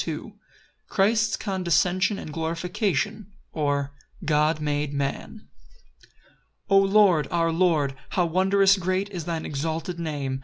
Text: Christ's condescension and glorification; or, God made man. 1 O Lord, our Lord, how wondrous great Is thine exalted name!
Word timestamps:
Christ's 0.87 1.37
condescension 1.37 2.17
and 2.17 2.33
glorification; 2.33 3.33
or, 3.51 3.93
God 4.25 4.59
made 4.59 4.95
man. 4.95 5.47
1 6.65 6.79
O 6.79 6.79
Lord, 6.79 7.27
our 7.29 7.51
Lord, 7.51 7.93
how 8.09 8.25
wondrous 8.25 8.77
great 8.77 9.09
Is 9.11 9.25
thine 9.25 9.45
exalted 9.45 9.99
name! 9.99 10.39